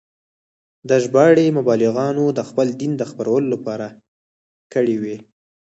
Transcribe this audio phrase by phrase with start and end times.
[0.89, 3.87] دا ژباړې مبلغانو د خپل دین د خپرولو لپاره
[4.73, 5.17] کړې وې.